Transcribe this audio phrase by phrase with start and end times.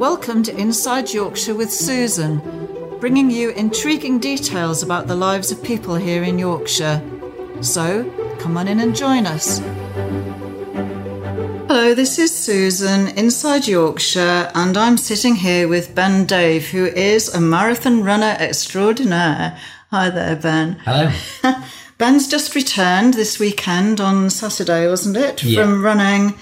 [0.00, 2.38] Welcome to Inside Yorkshire with Susan,
[3.00, 7.02] bringing you intriguing details about the lives of people here in Yorkshire.
[7.60, 9.58] So, come on in and join us.
[11.68, 17.34] Hello, this is Susan, Inside Yorkshire, and I'm sitting here with Ben Dave, who is
[17.34, 19.58] a marathon runner extraordinaire.
[19.90, 20.80] Hi there, Ben.
[20.82, 21.12] Hello.
[21.98, 25.44] Ben's just returned this weekend on Saturday, wasn't it?
[25.44, 25.62] Yeah.
[25.62, 26.38] From running,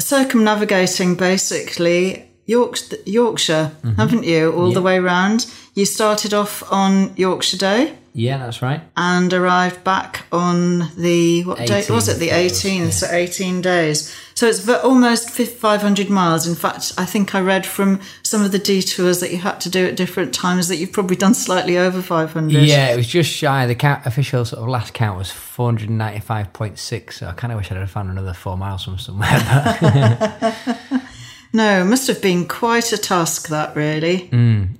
[0.00, 4.52] circumnavigating basically York, Yorkshire, haven't you?
[4.52, 4.84] All the Mm-hmm.
[4.86, 5.46] Way round.
[5.74, 8.80] You started off on Yorkshire Day Yeah, that's right.
[8.96, 12.18] and arrived back on the what date was it?
[12.18, 14.16] The 18th, it was, 18th, so 18 days.
[14.34, 16.46] So it's almost fif- 500 miles.
[16.46, 19.68] In fact, I think I read from some of the detours that you had to
[19.70, 22.62] do at different times that you've probably done slightly over 500.
[22.62, 23.66] Yeah, it was just shy.
[23.66, 27.12] The count, official sort of last count was 495.6.
[27.12, 29.28] So I kind of wish I'd have found another four miles from somewhere.
[31.52, 34.28] No, it must have been quite a task that really.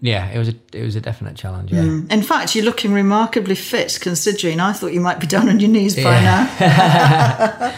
[0.00, 1.72] yeah, it was a it was a definite challenge.
[1.72, 1.82] Yeah.
[1.82, 5.70] In fact, you're looking remarkably fit considering I thought you might be down on your
[5.70, 6.44] knees by now.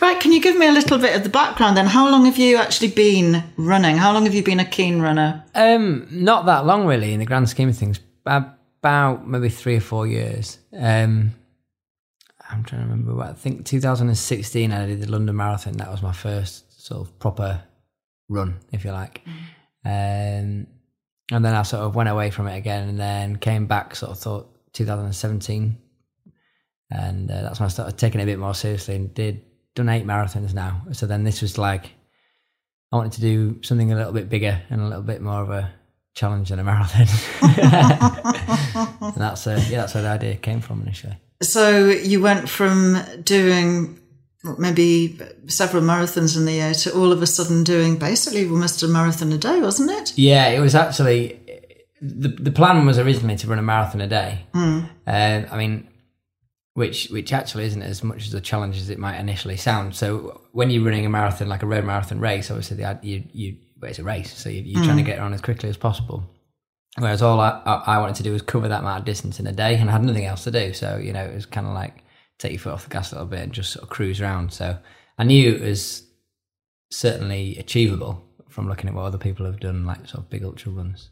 [0.00, 1.86] right, can you give me a little bit of the background then?
[1.86, 3.96] How long have you actually been running?
[3.96, 5.44] How long have you been a keen runner?
[5.54, 8.00] Um, not that long really in the grand scheme of things.
[8.24, 10.58] About maybe three or four years.
[10.72, 11.32] Um,
[12.50, 13.14] I'm trying to remember.
[13.14, 15.74] What, I think 2016 I did the London Marathon.
[15.74, 17.62] That was my first sort of proper
[18.28, 19.22] run, if you like.
[19.84, 20.66] Um,
[21.30, 23.94] and then I sort of went away from it again, and then came back.
[23.96, 25.78] Sort of thought 2017,
[26.90, 29.42] and uh, that's when I started taking it a bit more seriously and did
[29.74, 30.82] done eight marathons now.
[30.92, 31.92] So then this was like
[32.92, 35.50] I wanted to do something a little bit bigger and a little bit more of
[35.50, 35.70] a
[36.14, 37.06] challenge than a marathon.
[39.02, 41.16] and that's uh, yeah, that's where the idea came from initially.
[41.42, 44.00] So you went from doing
[44.56, 48.88] maybe several marathons in the year to all of a sudden doing basically almost a
[48.88, 50.16] marathon a day, wasn't it?
[50.16, 51.40] Yeah, it was actually
[52.00, 54.46] the the plan was originally to run a marathon a day.
[55.06, 55.88] Um, I mean,
[56.74, 59.96] which which actually isn't as much as a challenge as it might initially sound.
[59.96, 63.56] So when you're running a marathon, like a road marathon race, obviously the you you
[63.80, 66.24] well, it's a race, so you, you're trying to get on as quickly as possible.
[66.98, 69.46] Whereas all I, I I wanted to do was cover that amount of distance in
[69.46, 70.72] a day, and I had nothing else to do.
[70.72, 72.04] So you know, it was kind of like
[72.38, 74.52] take your foot off the gas a little bit and just sort of cruise around.
[74.52, 74.78] So
[75.18, 76.04] I knew it was
[76.90, 80.72] certainly achievable from looking at what other people have done, like sort of big ultra
[80.72, 81.10] runs.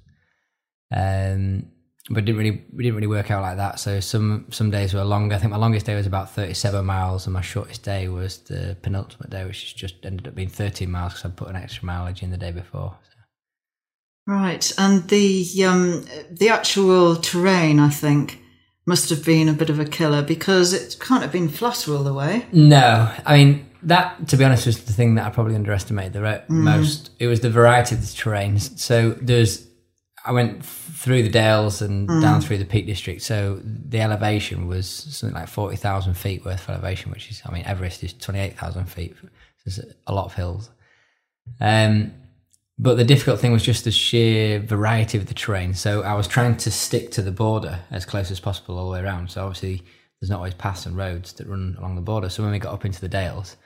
[0.94, 1.70] Um,
[2.08, 3.80] but didn't really we didn't really work out like that.
[3.80, 5.34] So some some days were longer.
[5.34, 8.38] I think my longest day was about thirty seven miles, and my shortest day was
[8.38, 11.84] the penultimate day, which just ended up being thirteen miles because I put an extra
[11.84, 12.96] mileage in the day before.
[13.02, 14.32] So.
[14.32, 18.40] Right, and the um, the actual terrain, I think,
[18.86, 22.04] must have been a bit of a killer because it can't have been flat all
[22.04, 22.46] the way.
[22.52, 24.28] No, I mean that.
[24.28, 27.10] To be honest, was the thing that I probably underestimated the re- most.
[27.18, 28.78] It was the variety of the terrains.
[28.78, 29.66] So there's,
[30.24, 33.22] I went through the dales and down through the Peak District.
[33.22, 37.52] So the elevation was something like forty thousand feet worth of elevation, which is, I
[37.52, 39.16] mean, Everest is twenty eight thousand feet.
[39.20, 39.28] So
[39.64, 40.70] there's a lot of hills.
[41.60, 42.12] Um,
[42.78, 45.74] but the difficult thing was just the sheer variety of the terrain.
[45.74, 48.92] So I was trying to stick to the border as close as possible all the
[48.92, 49.30] way around.
[49.30, 49.82] So obviously
[50.20, 52.28] there's not always paths and roads that run along the border.
[52.28, 53.56] So when we got up into the dales,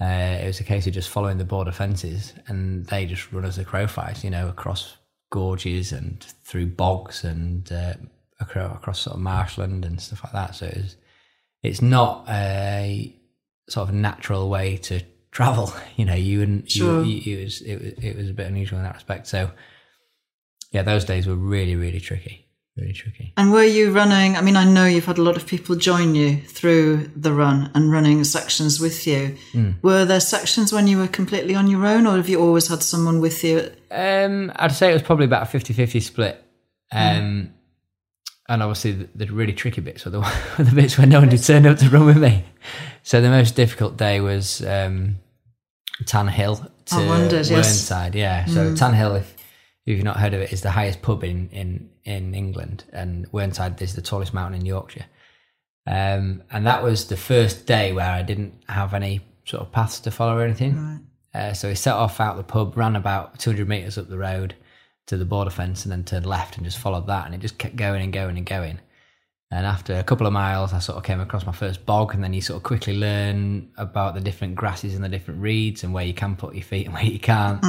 [0.00, 3.46] uh, it was a case of just following the border fences, and they just run
[3.46, 4.96] as a crow flies, you know, across
[5.30, 7.94] gorges and through bogs and uh,
[8.38, 10.54] across, across sort of marshland and stuff like that.
[10.54, 10.96] So it was,
[11.62, 13.16] it's not a
[13.70, 15.02] sort of natural way to
[15.36, 15.70] travel.
[15.96, 16.70] You know, you wouldn't.
[16.70, 17.04] Sure.
[17.04, 19.26] You, you, it was it was it was a bit unusual in that respect.
[19.26, 19.50] So
[20.72, 23.34] yeah, those days were really really tricky, really tricky.
[23.36, 24.36] And were you running?
[24.36, 27.70] I mean, I know you've had a lot of people join you through the run
[27.74, 29.36] and running sections with you.
[29.82, 32.82] Were there sections when you were completely on your own, or have you always had
[32.82, 33.70] someone with you?
[33.90, 36.42] Um, I'd say it was probably about a 50-50 split.
[36.92, 37.52] Um,
[38.48, 40.20] and obviously the, the really tricky bits were the,
[40.58, 42.44] the bits where no one had turned up to run with me.
[43.02, 45.16] So the most difficult day was um,
[46.04, 47.88] Tan Hill to I wondered, yes.
[48.14, 48.44] Yeah.
[48.46, 49.32] So Tan Hill, if,
[49.86, 53.26] if you've not heard of it, is the highest pub in, in, in England, and
[53.32, 55.06] Whernside is the tallest mountain in Yorkshire.
[55.86, 60.00] Um, and that was the first day where I didn't have any sort of paths
[60.00, 60.74] to follow or anything.
[61.32, 64.54] Uh, so we set off out the pub, ran about 200 metres up the road
[65.06, 67.26] to the border fence, and then turned left and just followed that.
[67.26, 68.80] And it just kept going and going and going.
[69.50, 72.22] And after a couple of miles, I sort of came across my first bog, and
[72.24, 75.94] then you sort of quickly learn about the different grasses and the different reeds and
[75.94, 77.62] where you can put your feet and where you can't.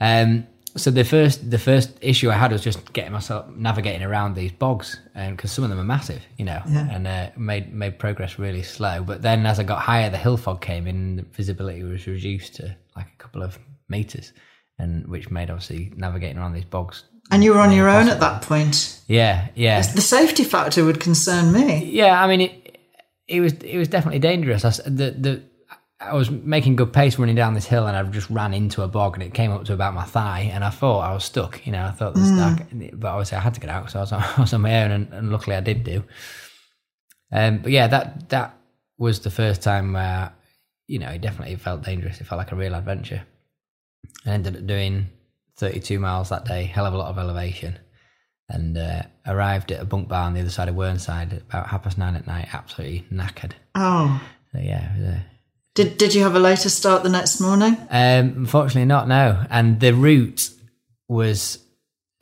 [0.00, 0.46] Um,
[0.76, 4.52] so the first the first issue I had was just getting myself navigating around these
[4.52, 6.60] bogs, and because some of them are massive, you know,
[6.90, 9.02] and uh, made made progress really slow.
[9.02, 12.56] But then as I got higher, the hill fog came in, the visibility was reduced
[12.56, 13.58] to like a couple of
[13.88, 14.32] meters,
[14.78, 17.04] and which made obviously navigating around these bogs.
[17.30, 19.00] And you were on your own at that point.
[19.08, 21.84] Yeah, yeah, The safety factor would concern me.
[21.84, 22.22] yeah.
[22.22, 22.78] I mean, it
[23.28, 24.64] it was it was definitely dangerous.
[24.64, 25.42] I, the the
[25.98, 28.88] I was making good pace running down this hill, and I just ran into a
[28.88, 31.64] bog, and it came up to about my thigh, and I thought I was stuck.
[31.66, 34.02] You know, I thought this, I, but obviously I had to get out, so I
[34.02, 36.04] was on, I was on my own, and, and luckily I did do.
[37.32, 38.56] Um, but yeah, that that
[38.98, 40.32] was the first time where
[40.86, 42.20] you know it definitely felt dangerous.
[42.20, 43.22] It felt like a real adventure.
[44.26, 45.08] I ended up doing
[45.56, 47.78] 32 miles that day, hell of a lot of elevation,
[48.48, 51.68] and uh, arrived at a bunk bar on the other side of Whernside at about
[51.68, 53.52] half past nine at night, absolutely knackered.
[53.74, 54.22] Oh.
[54.52, 55.26] So yeah, a,
[55.74, 57.76] Did, did you have a later start the next morning?
[57.90, 59.44] Um, unfortunately, not no.
[59.50, 60.50] And the route
[61.08, 61.58] was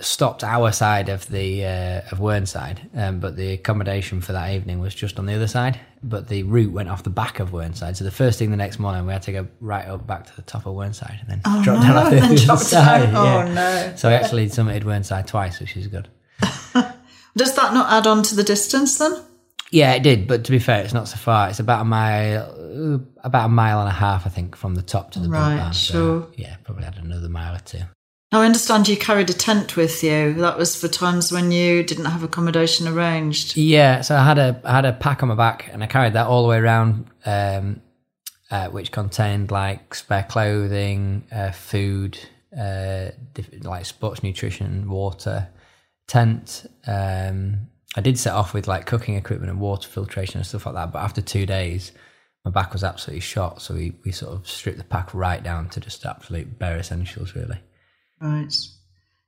[0.00, 4.81] stopped our side of the uh, of Whernside, um, but the accommodation for that evening
[4.81, 5.79] was just on the other side.
[6.02, 8.79] But the route went off the back of Whernside, so the first thing the next
[8.79, 11.62] morning we had to go right up back to the top of Whernside and then
[11.62, 13.11] drop down off the other side.
[13.14, 13.52] Oh, yeah.
[13.55, 13.93] no.
[13.96, 16.08] So I actually summited Whernside twice, which is good.
[17.37, 19.12] Does that not add on to the distance then?
[19.70, 20.29] Yeah, it did.
[20.29, 21.49] But to be fair, it's not so far.
[21.49, 25.11] It's about a mile, about a mile and a half, I think, from the top
[25.12, 25.73] to the Right, bar.
[25.73, 27.81] So, yeah, probably had another mile or two.
[28.34, 30.34] Now, I understand you carried a tent with you.
[30.34, 33.56] That was for times when you didn't have accommodation arranged.
[33.56, 36.14] Yeah, so I had a I had a pack on my back, and I carried
[36.14, 37.81] that all the way around, um,
[38.50, 42.19] uh, which contained like spare clothing, uh, food,
[42.58, 43.10] uh,
[43.62, 45.46] like sports nutrition, water,
[46.08, 46.66] tent.
[46.88, 50.75] Um, I did set off with like cooking equipment and water filtration and stuff like
[50.75, 51.92] that, but after two days,
[52.44, 53.62] my back was absolutely shot.
[53.62, 57.37] So we we sort of stripped the pack right down to just absolute bare essentials,
[57.37, 57.60] really.
[58.25, 58.55] Right.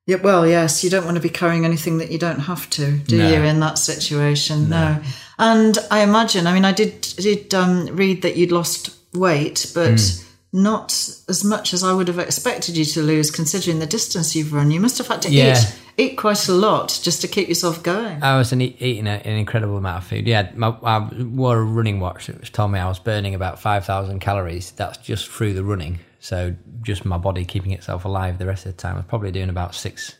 [0.07, 2.93] Yeah, well, yes, you don't want to be carrying anything that you don't have to,
[2.99, 3.29] do No.
[3.29, 4.69] you, in that situation?
[4.71, 4.99] No.
[5.39, 9.99] And I imagine, I mean, I did did um, read that you'd lost weight, but
[10.01, 10.23] Hmm.
[10.63, 10.93] not
[11.29, 14.71] as much as I would have expected you to lose, considering the distance you've run.
[14.71, 15.59] You must have had to Yeah.
[15.59, 18.23] eat eat quite a lot just to keep yourself going.
[18.23, 20.27] I was an, eating a, an incredible amount of food.
[20.29, 24.21] Yeah, my, I wore a running watch which told me I was burning about 5,000
[24.21, 24.73] calories.
[24.73, 25.99] That's just through the running.
[26.21, 28.95] So just my body keeping itself alive the rest of the time.
[28.95, 30.17] I was probably doing about six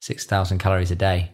[0.00, 1.30] 6,000 calories a day.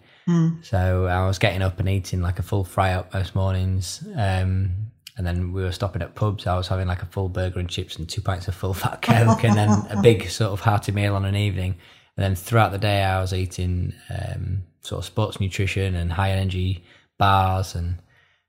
[0.62, 4.06] So I was getting up and eating like a full fry up most mornings.
[4.16, 6.46] Um, and then we were stopping at pubs.
[6.46, 9.02] I was having like a full burger and chips and two pints of full fat
[9.02, 11.76] Coke and then a big sort of hearty meal on an evening.
[12.16, 16.30] And then throughout the day, I was eating um, sort of sports nutrition and high
[16.30, 16.84] energy
[17.18, 17.98] bars and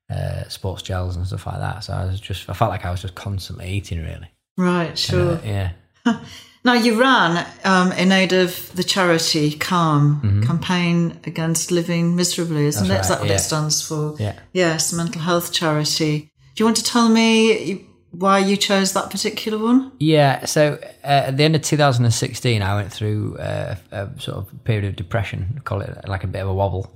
[0.09, 1.83] uh, sports gels and stuff like that.
[1.83, 4.29] So I was just, I felt like I was just constantly eating really.
[4.57, 5.35] Right, sure.
[5.35, 5.71] Uh, yeah.
[6.63, 12.83] Now, you ran um, in aid of the charity CALM, Campaign Against Living Miserably, isn't
[12.83, 12.93] Mm-hmm.
[12.93, 13.13] That's it?
[13.13, 13.35] Is right, that what yeah.
[13.35, 14.15] it stands for?
[14.19, 14.39] Yeah.
[14.53, 16.31] Yes, mental health charity.
[16.53, 19.91] Do you want to tell me why you chose that particular one?
[19.99, 24.63] Yeah, so uh, at the end of 2016, I went through uh, a sort of
[24.63, 26.95] period of depression, call it like a bit of a wobble.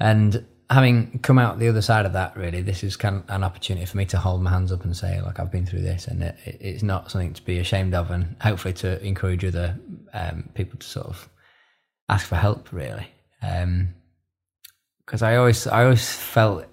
[0.00, 3.44] And having come out the other side of that, really, this is kind of an
[3.44, 6.06] opportunity for me to hold my hands up and say, like, I've been through this,
[6.06, 9.78] and it, it's not something to be ashamed of, and hopefully to encourage other
[10.12, 11.28] um, people to sort of
[12.08, 13.06] ask for help, really.
[15.04, 16.66] Because I always, I always felt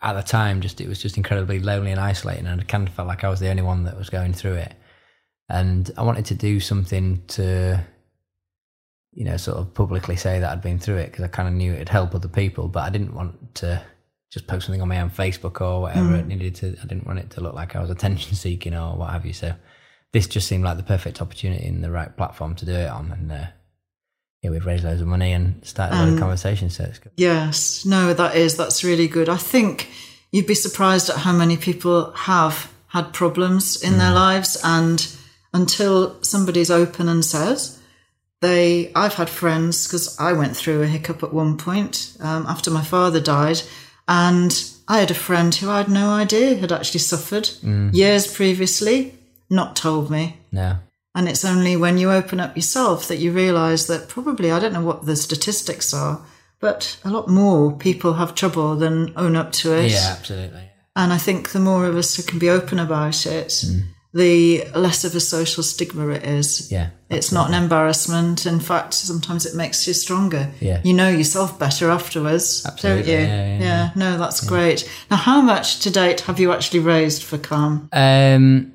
[0.00, 2.94] at the time just it was just incredibly lonely and isolating and I kind of
[2.94, 4.74] felt like I was the only one that was going through it
[5.48, 7.84] and I wanted to do something to
[9.18, 11.54] you know sort of publicly say that I'd been through it because I kind of
[11.54, 13.82] knew it'd help other people but I didn't want to
[14.30, 16.28] just post something on my own Facebook or whatever it mm.
[16.28, 19.10] needed to I didn't want it to look like I was attention seeking or what
[19.10, 19.32] have you.
[19.32, 19.54] So
[20.12, 23.10] this just seemed like the perfect opportunity and the right platform to do it on
[23.10, 23.46] and uh,
[24.42, 26.20] yeah we've raised loads of money and started a lot of mm.
[26.20, 27.10] conversations so it's good.
[27.16, 29.28] Yes, no, that is, that's really good.
[29.28, 29.90] I think
[30.30, 34.14] you'd be surprised at how many people have had problems in their mm.
[34.14, 34.60] lives.
[34.62, 35.06] And
[35.52, 37.77] until somebody's open and says,
[38.40, 42.70] they, I've had friends, because I went through a hiccup at one point um, after
[42.70, 43.62] my father died.
[44.06, 44.52] And
[44.86, 47.50] I had a friend who I had no idea had actually suffered
[47.92, 49.14] years previously,
[49.50, 50.38] not told me.
[50.52, 50.76] no
[51.14, 54.72] And it's only when you open up yourself that you realize that probably, I don't
[54.72, 56.20] know what the statistics are,
[56.60, 59.90] but a lot more people have trouble than own up to it.
[59.90, 63.64] yeah absolutely And I think the more of us who can be open about it,
[64.14, 66.72] the less of a social stigma it is.
[66.72, 68.46] yeah It's not an embarrassment.
[68.46, 70.50] In fact, sometimes it makes you stronger.
[70.60, 70.80] Yeah.
[70.82, 73.02] You know yourself better afterwards, Absolutely.
[73.02, 73.26] don't you?
[73.26, 73.90] Yeah, yeah, yeah.
[73.96, 74.90] no, that's great.
[75.10, 77.88] Now, how much to date have you actually raised for Calm?
[77.92, 78.72] Um,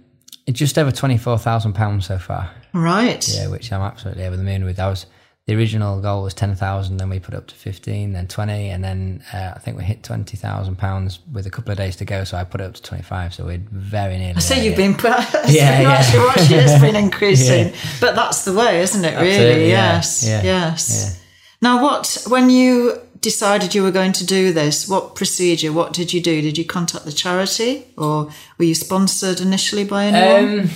[0.52, 2.52] just over twenty four thousand pounds so far.
[2.74, 3.28] Right.
[3.28, 4.80] Yeah, which I'm absolutely over the moon with.
[4.80, 5.06] I was
[5.46, 8.82] the original goal was 10,000, then we put it up to 15, then 20, and
[8.84, 12.24] then uh, I think we hit 20,000 pounds with a couple of days to go.
[12.24, 13.34] So I put it up to 25.
[13.34, 14.40] So we're very nearly.
[14.40, 15.12] So there, you've been put,
[15.48, 15.92] Yeah, yeah.
[15.92, 17.76] actually watching it's been increasing, Yeah.
[18.00, 19.14] but that's the way, isn't it?
[19.14, 19.70] Absolutely, Really?
[19.70, 20.24] yeah, Yes.
[20.26, 21.20] yeah, Yes.
[21.62, 24.88] Now, what when you decided you were going to do this?
[24.88, 25.72] What procedure?
[25.72, 26.42] What did you do?
[26.42, 30.60] Did you contact the charity, or were you sponsored initially by anyone?
[30.60, 30.70] Um,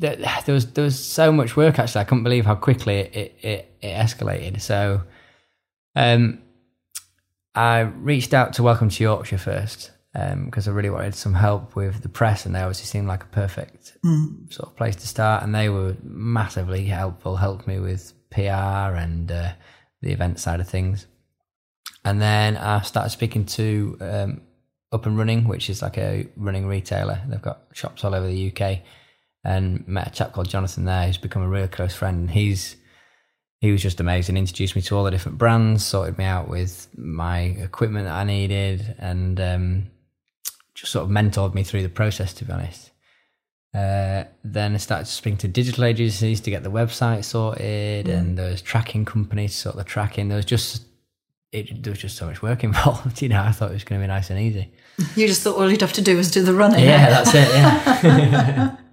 [0.00, 0.16] there,
[0.46, 2.00] there was there was so much work actually.
[2.00, 4.60] I couldn't believe how quickly it it, it, escalated.
[4.60, 5.02] So,
[5.94, 6.42] um,
[7.54, 12.02] I reached out to Welcome to Yorkshire first because I really wanted some help with
[12.02, 13.96] the press, and they obviously seemed like a perfect
[14.50, 15.42] sort of place to start.
[15.42, 19.52] And they were massively helpful, helped me with PR and uh,
[20.02, 21.06] the event side of things.
[22.04, 24.40] And then I started speaking to um,
[24.90, 27.20] Up and Running, which is like a running retailer.
[27.28, 28.80] They've got shops all over the UK,
[29.44, 32.20] and met a chap called Jonathan there, who's become a real close friend.
[32.20, 32.76] And he's
[33.60, 34.36] he was just amazing.
[34.36, 38.24] Introduced me to all the different brands, sorted me out with my equipment that I
[38.24, 39.90] needed, and um,
[40.74, 42.32] just sort of mentored me through the process.
[42.34, 42.90] To be honest.
[43.72, 48.50] Uh, then I started speaking to digital agencies to get the website sorted, and there
[48.50, 50.28] was tracking companies to sort the tracking.
[50.28, 50.86] There was just
[51.52, 53.22] it, there was just so much work involved.
[53.22, 54.72] You know, I thought it was going to be nice and easy.
[55.16, 56.84] you just thought all you'd have to do was do the running.
[56.84, 57.48] Yeah, that's it.
[57.48, 58.76] Yeah,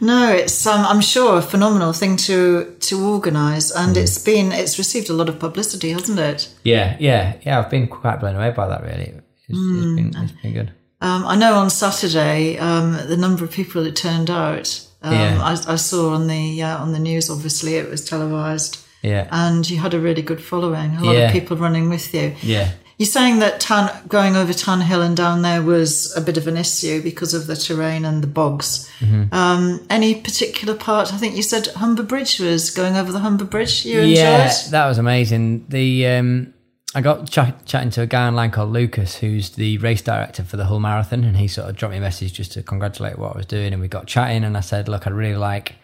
[0.00, 4.78] No, it's um, I'm sure a phenomenal thing to to organise, and it's been it's
[4.78, 6.48] received a lot of publicity, hasn't it?
[6.64, 7.58] yeah, yeah, yeah.
[7.58, 8.82] I've been quite blown away by that.
[8.82, 10.72] Really, it's, it's been it's been good.
[11.00, 14.82] Um, I know on Saturday um, the number of people that turned out.
[15.02, 15.40] Um, Yeah.
[15.42, 17.30] I, I saw on the uh, on the news.
[17.30, 20.96] Obviously, it was televised, Yeah, and you had a really good following.
[20.96, 21.26] A lot Yeah.
[21.28, 22.34] of people running with you.
[22.42, 22.70] yeah.
[22.98, 26.46] You're saying that Tan, going over Tan Hill and down there was a bit of
[26.46, 28.90] an issue because of the terrain and the bogs.
[29.00, 29.34] Mm-hmm.
[29.34, 31.12] Um, any particular part?
[31.12, 33.84] I think you said Humber Bridge was going over the Humber Bridge.
[33.84, 34.16] You enjoyed?
[34.16, 35.66] yeah, that was amazing.
[35.68, 36.54] The um,
[36.94, 40.56] I got ch- chatting to a guy online called Lucas, who's the race director for
[40.56, 43.34] the Hull Marathon, and he sort of dropped me a message just to congratulate what
[43.34, 45.74] I was doing, and we got chatting, and I said, look, I'd really like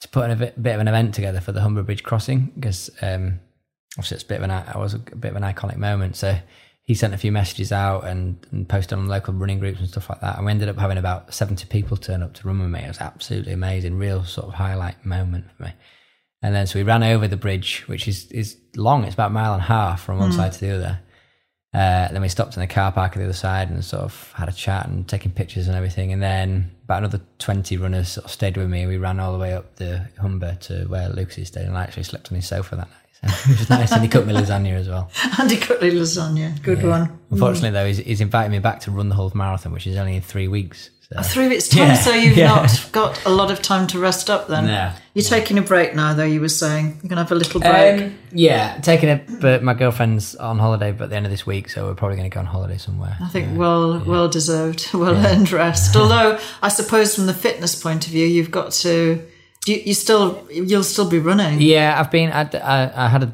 [0.00, 2.90] to put a bit, bit of an event together for the Humber Bridge crossing because
[3.00, 3.38] um,
[3.98, 6.16] obviously it's a bit of an I was a bit of an iconic moment.
[6.16, 6.38] So
[6.82, 10.08] he sent a few messages out and, and posted on local running groups and stuff
[10.08, 12.70] like that, and we ended up having about seventy people turn up to run with
[12.70, 12.80] me.
[12.80, 15.72] It was absolutely amazing, real sort of highlight moment for me.
[16.42, 19.04] And then so we ran over the bridge, which is is long.
[19.04, 21.00] It's about a mile and a half from one side to the other.
[21.76, 24.32] Uh, then we stopped in the car park on the other side and sort of
[24.34, 26.10] had a chat and taking pictures and everything.
[26.10, 28.86] And then about another 20 runners sort of stayed with me.
[28.86, 31.66] We ran all the way up the Humber to where Lucas stayed.
[31.66, 33.05] And I actually slept on his sofa that night.
[33.28, 33.92] It was nice.
[33.92, 35.10] and he cooked me lasagna as well.
[35.38, 37.18] Andy me lasagna, good one.
[37.30, 40.16] Unfortunately, though, he's, he's invited me back to run the Hull Marathon, which is only
[40.16, 40.90] in three weeks.
[41.08, 41.22] So.
[41.22, 42.48] Three weeks time, Yeah, so you've yeah.
[42.48, 44.48] not got a lot of time to rest up.
[44.48, 44.90] Then No.
[45.14, 46.24] you're taking a break now, though.
[46.24, 48.02] You were saying you're gonna have a little break.
[48.02, 49.40] Um, yeah, taking it.
[49.40, 52.16] But my girlfriend's on holiday, but at the end of this week, so we're probably
[52.16, 53.16] going to go on holiday somewhere.
[53.22, 55.94] I think well, well deserved, well earned rest.
[56.00, 59.24] Although I suppose from the fitness point of view, you've got to.
[59.66, 61.60] You, you still, you'll still be running.
[61.60, 62.30] Yeah, I've been.
[62.30, 63.32] I, I, I had a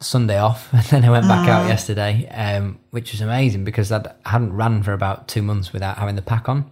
[0.00, 4.06] Sunday off, and then I went back out yesterday, um, which was amazing because I'd,
[4.06, 6.70] I hadn't ran for about two months without having the pack on.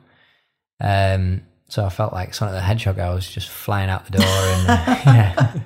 [0.81, 2.99] Um, so I felt like Sonic the Hedgehog.
[2.99, 5.61] I was just flying out the door, and uh, yeah,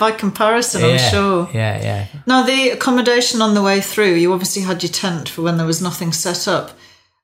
[0.00, 1.48] By comparison, I'm sure.
[1.54, 2.06] Yeah, yeah.
[2.26, 5.66] Now, the accommodation on the way through, you obviously had your tent for when there
[5.66, 6.72] was nothing set up.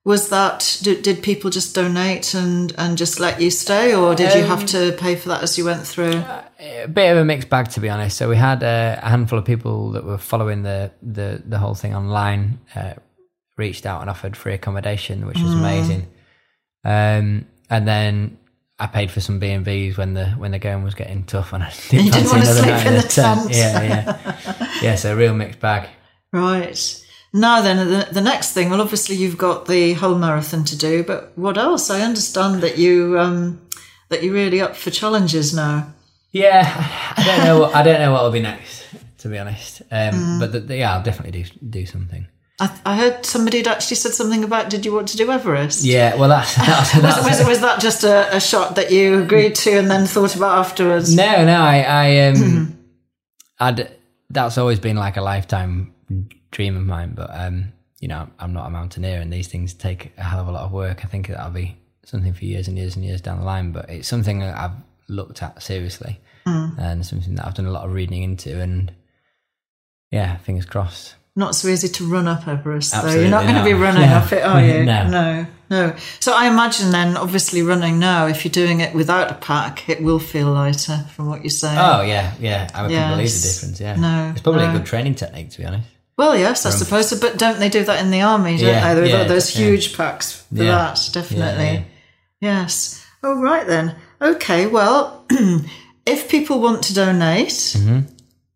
[0.05, 4.35] Was that did, did people just donate and and just let you stay, or did
[4.35, 6.25] you have to pay for that as you went through?
[6.61, 8.17] a bit of a mixed bag to be honest.
[8.17, 11.75] So we had uh, a handful of people that were following the the, the whole
[11.75, 12.95] thing online, uh,
[13.57, 16.07] reached out and offered free accommodation, which was amazing.
[16.85, 18.39] Um, and then
[18.79, 21.53] I paid for some B and Bs when the when the going was getting tough,
[21.53, 23.51] and I didn't, You didn't want to sleep in the tent.
[23.51, 24.95] Yeah, yeah, yeah.
[24.95, 25.89] So a real mixed bag.
[26.33, 27.05] Right.
[27.33, 28.71] Now then, the, the next thing.
[28.71, 31.89] Well, obviously you've got the Hull marathon to do, but what else?
[31.91, 33.61] I understand that you um,
[34.09, 35.93] that you're really up for challenges now.
[36.33, 36.63] Yeah,
[37.17, 37.61] I don't know.
[37.61, 38.85] What, I don't know what will be next,
[39.19, 39.83] to be honest.
[39.91, 42.27] Um, But the, the- yeah, I'll definitely do do something.
[42.61, 45.83] I, I heard somebody had actually said something about did you want to do Everest?
[45.85, 49.23] Yeah, well, that's that's, Was, that's was, was that just a, a shot that you
[49.23, 51.15] agreed to and then thought about afterwards?
[51.15, 52.77] No, no, I, I, um,
[53.59, 53.91] I'd,
[54.29, 55.95] that's always been like a lifetime
[56.51, 57.13] dream of mine.
[57.15, 60.49] But, um, you know, I'm not a mountaineer and these things take a hell of
[60.49, 61.05] a lot of work.
[61.05, 63.89] I think that'll be something for years and years and years down the line, but
[63.91, 64.73] it's something that I've
[65.09, 68.59] looked at seriously and something that I've done a lot of reading into.
[68.61, 68.91] And
[70.11, 71.15] yeah, fingers crossed.
[71.37, 73.09] not so easy to run up Everest, though.
[73.15, 74.17] You're not going to be running No.
[74.17, 74.85] up it, are you?
[74.85, 75.09] No.
[75.09, 75.97] no, no.
[76.19, 80.03] So I imagine then, obviously, running now, if you're doing it without a pack, it
[80.03, 81.79] will feel lighter from what you're saying.
[81.79, 82.69] Oh yeah, yeah.
[82.75, 83.81] I can believe the difference.
[83.81, 84.71] Yeah, No, it's probably no.
[84.75, 85.87] a good training technique to be honest.
[86.21, 87.19] Well, yes, I suppose so.
[87.19, 88.59] But don't they do that in the army?
[88.59, 89.01] Don't Yeah, they?
[89.01, 89.65] They've yeah, got those yeah.
[89.67, 90.73] huge packs for Yeah.
[90.73, 91.65] that, definitely.
[91.65, 91.83] Yeah, yeah.
[92.61, 93.03] Yes.
[93.23, 93.97] Oh, right then.
[94.21, 94.67] Okay.
[94.67, 95.25] Well,
[96.07, 97.75] if people want to donate,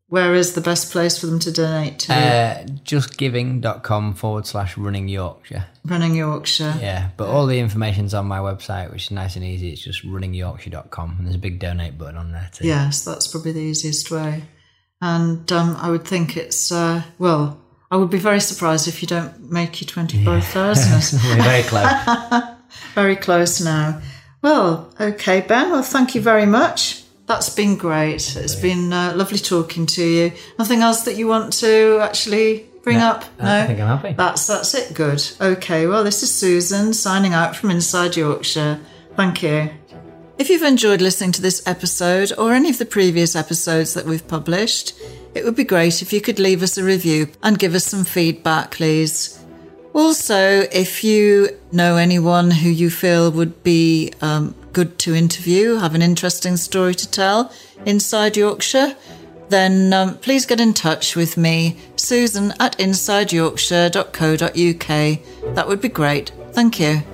[0.09, 2.13] where is the best place for them to donate to?
[2.15, 5.65] Uh, justgiving.com forward slash running Yorkshire.
[5.87, 6.75] Running Yorkshire.
[6.81, 9.71] Yeah, but all the information's on my website, which is nice and easy.
[9.73, 12.67] It's just runningyorkshire.com, and there's a big donate button on there too.
[12.67, 14.45] Yes, that's probably the easiest way.
[15.05, 17.61] And um, I would think it's uh, well.
[17.91, 21.21] I would be very surprised if you don't make your twenty-five thousand.
[21.29, 22.43] We're very close.
[22.95, 24.01] Very close now.
[24.41, 25.71] Well, okay, Ben.
[25.71, 27.03] Well, thank you very much.
[27.27, 28.37] That's been great.
[28.37, 30.33] It's been uh, lovely talking to you.
[30.59, 33.25] Nothing else that you want to actually bring up?
[33.41, 34.15] No, I think I'm happy.
[34.15, 34.95] That's that's it.
[34.95, 35.23] Good.
[35.41, 35.87] Okay.
[35.87, 38.81] Well, this is Susan signing out from Inside Yorkshire.
[39.17, 39.71] Thank you.
[40.37, 44.27] If you've enjoyed listening to this episode or any of the previous episodes that we've
[44.27, 44.93] published,
[45.33, 48.05] it would be great if you could leave us a review and give us some
[48.05, 49.39] feedback, please.
[49.93, 55.95] Also, if you know anyone who you feel would be um, good to interview, have
[55.95, 57.53] an interesting story to tell
[57.87, 58.97] inside Yorkshire,
[59.51, 65.55] then um, please get in touch with me, Susan at insideyorkshire.co.uk.
[65.55, 66.33] That would be great.
[66.51, 67.05] Thank you.